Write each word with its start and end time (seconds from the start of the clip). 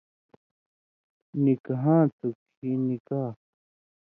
نِکہاں 1.43 2.03
تھو 2.15 2.27
کھیں 2.53 2.77
نِکا، 2.87 3.23